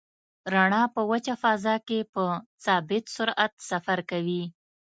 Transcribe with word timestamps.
رڼا 0.53 0.83
په 0.95 1.01
وچه 1.11 1.33
فضا 1.41 1.75
کې 1.87 1.99
په 2.13 2.23
ثابت 2.65 3.03
سرعت 3.15 3.53
سفر 3.69 3.99
کوي. 4.11 4.43